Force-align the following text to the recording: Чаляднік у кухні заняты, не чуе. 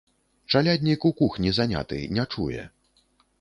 Чаляднік 0.53 1.05
у 1.09 1.11
кухні 1.19 1.51
заняты, 1.59 2.01
не 2.17 2.27
чуе. 2.33 2.65